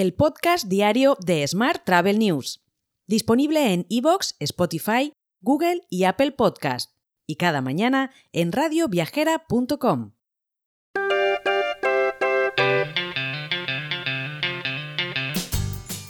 [0.00, 2.64] el podcast diario de Smart Travel News,
[3.06, 6.92] disponible en iVoox, Spotify, Google y Apple Podcast,
[7.26, 10.12] y cada mañana en radioviajera.com.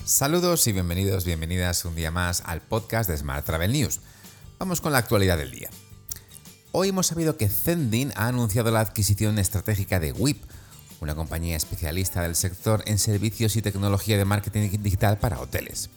[0.05, 3.99] Saludos y bienvenidos, bienvenidas un día más al podcast de Smart Travel News.
[4.61, 5.69] Vamos con la actualidad del día.
[6.71, 10.45] Hoy hemos sabido que Zendin ha anunciado la adquisición estratégica de WIP,
[11.01, 15.91] una compañía especialista del sector en servicios y tecnología de marketing digital para hoteles.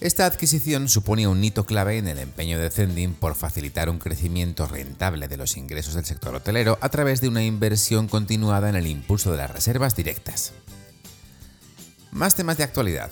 [0.00, 4.66] Esta adquisición supone un hito clave en el empeño de Zendin por facilitar un crecimiento
[4.66, 8.86] rentable de los ingresos del sector hotelero a través de una inversión continuada en el
[8.86, 10.54] impulso de las reservas directas.
[12.12, 13.10] Más temas de actualidad.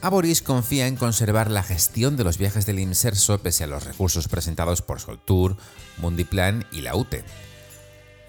[0.00, 4.28] Aboris confía en conservar la gestión de los viajes del Inserso pese a los recursos
[4.28, 5.56] presentados por Soltour,
[5.98, 7.24] Mundiplan y la UTE.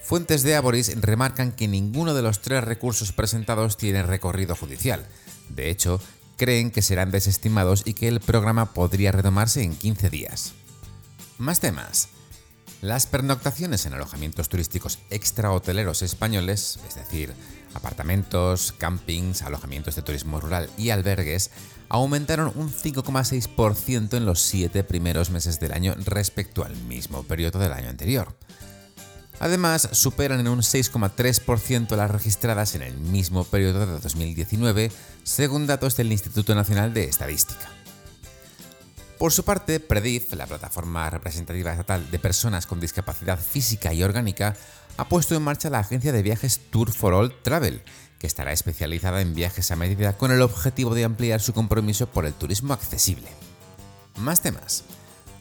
[0.03, 5.05] Fuentes de Aboris remarcan que ninguno de los tres recursos presentados tiene recorrido judicial.
[5.47, 5.99] De hecho,
[6.35, 10.53] creen que serán desestimados y que el programa podría retomarse en 15 días.
[11.37, 12.09] Más temas.
[12.81, 17.33] Las pernoctaciones en alojamientos turísticos extrahoteleros españoles, es decir,
[17.73, 21.49] apartamentos, campings, alojamientos de turismo rural y albergues,
[21.87, 27.71] aumentaron un 5,6% en los siete primeros meses del año respecto al mismo periodo del
[27.71, 28.35] año anterior.
[29.39, 34.91] Además, superan en un 6,3% las registradas en el mismo periodo de 2019,
[35.23, 37.69] según datos del Instituto Nacional de Estadística.
[39.17, 44.55] Por su parte, Predif, la plataforma representativa estatal de personas con discapacidad física y orgánica,
[44.97, 47.81] ha puesto en marcha la agencia de viajes Tour for All Travel,
[48.19, 52.25] que estará especializada en viajes a medida con el objetivo de ampliar su compromiso por
[52.25, 53.27] el turismo accesible.
[54.17, 54.83] Más temas.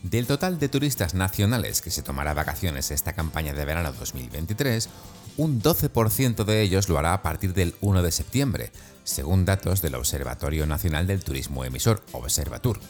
[0.03, 4.89] Del total de turistas nacionales que se tomará vacaciones esta campaña de verano 2023,
[5.37, 8.73] un 12% de ellos lo hará a partir del 1 de septiembre,
[9.05, 12.81] según datos del Observatorio Nacional del Turismo Emisor, Observatur.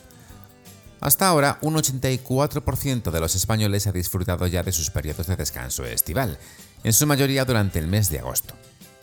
[1.01, 5.85] Hasta ahora, un 84% de los españoles ha disfrutado ya de sus periodos de descanso
[5.85, 6.39] estival,
[6.83, 8.55] en su mayoría durante el mes de agosto.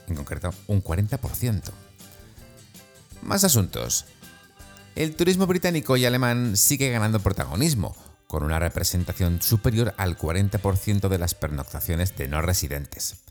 [0.07, 1.71] En concreto, un 40%.
[3.21, 4.05] Más asuntos.
[4.99, 7.95] El turismo británico y alemán sigue ganando protagonismo,
[8.27, 13.21] con una representación superior al 40% de las pernoctaciones de no residentes.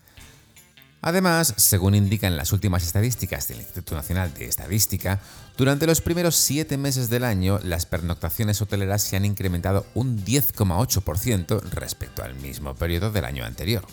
[1.03, 5.21] Además, según indican las últimas estadísticas del Instituto Nacional de Estadística,
[5.59, 11.61] durante los primeros siete meses del año las pernoctaciones hoteleras se han incrementado un 10,8%
[11.65, 13.85] respecto al mismo periodo del año anterior.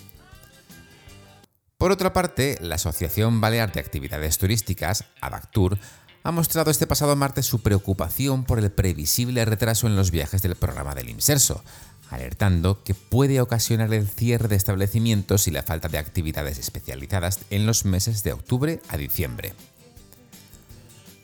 [1.77, 5.77] Por otra parte, la Asociación Balear de Actividades Turísticas, ADACTUR,
[6.25, 10.55] ha mostrado este pasado martes su preocupación por el previsible retraso en los viajes del
[10.55, 11.63] programa del Inserso,
[12.09, 17.67] alertando que puede ocasionar el cierre de establecimientos y la falta de actividades especializadas en
[17.67, 19.53] los meses de octubre a diciembre.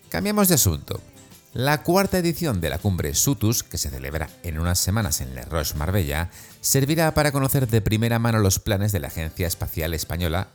[0.09, 1.01] Cambiamos de asunto.
[1.55, 5.41] La cuarta edición de la cumbre Sutus, que se celebra en unas semanas en Le
[5.45, 6.29] Roche Marbella,
[6.61, 10.49] servirá para conocer de primera mano los planes de la Agencia Espacial Española,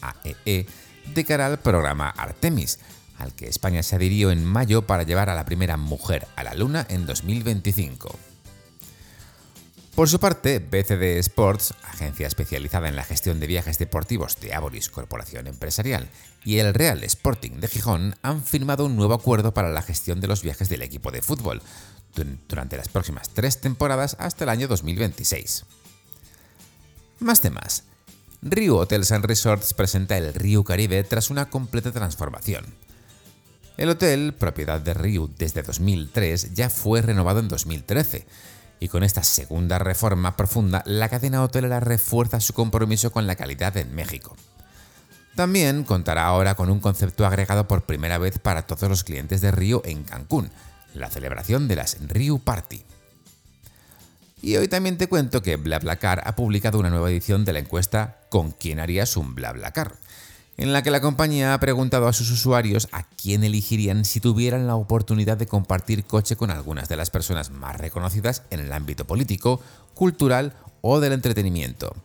[0.00, 0.66] la AEE, e,
[1.14, 2.78] de cara al programa Artemis,
[3.20, 6.54] al que España se adhirió en mayo para llevar a la primera mujer a la
[6.54, 8.18] Luna en 2025.
[9.94, 14.88] Por su parte, BCD Sports, agencia especializada en la gestión de viajes deportivos de Aboris
[14.88, 16.08] Corporación Empresarial,
[16.44, 20.28] y el Real Sporting de Gijón han firmado un nuevo acuerdo para la gestión de
[20.28, 21.60] los viajes del equipo de fútbol
[22.48, 25.64] durante las próximas tres temporadas hasta el año 2026.
[27.18, 27.84] Más temas.
[28.42, 32.64] Rio Hotels and Resorts presenta el Rio Caribe tras una completa transformación.
[33.80, 38.26] El hotel, propiedad de Rio desde 2003, ya fue renovado en 2013
[38.78, 43.78] y con esta segunda reforma profunda, la cadena hotelera refuerza su compromiso con la calidad
[43.78, 44.36] en México.
[45.34, 49.50] También contará ahora con un concepto agregado por primera vez para todos los clientes de
[49.50, 50.50] Río en Cancún,
[50.92, 52.84] la celebración de las Rio Party.
[54.42, 58.18] Y hoy también te cuento que BlaBlaCar ha publicado una nueva edición de la encuesta
[58.28, 59.94] ¿Con quién harías un BlaBlaCar?
[60.60, 64.66] En la que la compañía ha preguntado a sus usuarios a quién elegirían si tuvieran
[64.66, 69.06] la oportunidad de compartir coche con algunas de las personas más reconocidas en el ámbito
[69.06, 69.62] político,
[69.94, 70.52] cultural
[70.82, 71.96] o del entretenimiento.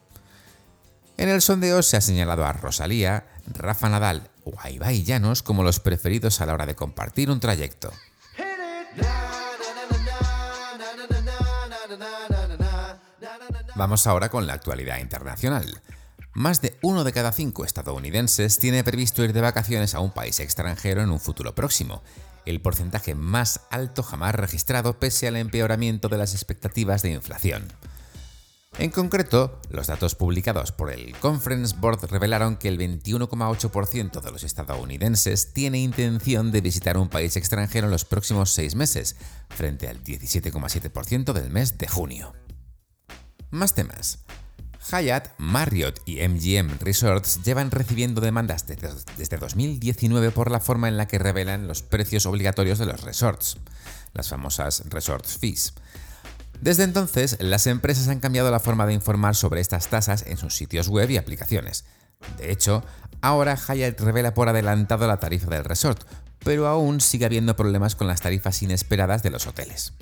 [1.18, 5.62] En el sondeo se ha señalado a Rosalía, Rafa Nadal o a Ibai Llanos como
[5.62, 7.92] los preferidos a la hora de compartir un trayecto.
[13.76, 15.82] Vamos ahora con la actualidad internacional.
[16.36, 20.42] Más de uno de cada cinco estadounidenses tiene previsto ir de vacaciones a un país
[20.42, 22.04] extranjero en un futuro próximo,
[22.46, 27.64] el porcentaje más alto jamás registrado pese al empeoramiento de las expectativas de inflación.
[28.78, 34.44] En concreto, los datos publicados por el Conference Board revelaron que el 21,8% de los
[34.44, 39.16] estadounidenses tiene intención de visitar un país extranjero en los próximos seis meses,
[39.48, 42.34] frente al 17,7% del mes de junio.
[43.52, 44.20] Más temas.
[44.92, 51.08] Hyatt, Marriott y MGM Resorts llevan recibiendo demandas desde 2019 por la forma en la
[51.08, 53.58] que revelan los precios obligatorios de los resorts,
[54.14, 55.74] las famosas resort fees.
[56.62, 60.56] Desde entonces, las empresas han cambiado la forma de informar sobre estas tasas en sus
[60.56, 61.86] sitios web y aplicaciones.
[62.38, 62.84] De hecho,
[63.22, 66.04] ahora Hyatt revela por adelantado la tarifa del resort,
[66.44, 69.94] pero aún sigue habiendo problemas con las tarifas inesperadas de los hoteles.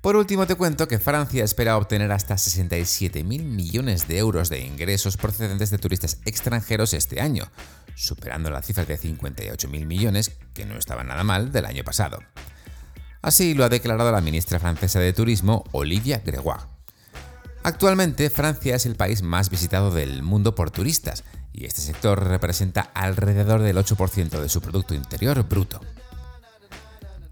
[0.00, 5.16] Por último, te cuento que Francia espera obtener hasta 67.000 millones de euros de ingresos
[5.16, 7.50] procedentes de turistas extranjeros este año,
[7.96, 12.20] superando la cifra de 58.000 millones, que no estaba nada mal, del año pasado.
[13.20, 16.62] Así lo ha declarado la ministra francesa de Turismo, Olivia Gregoire.
[17.64, 22.82] Actualmente, Francia es el país más visitado del mundo por turistas, y este sector representa
[22.94, 25.80] alrededor del 8% de su Producto Interior Bruto.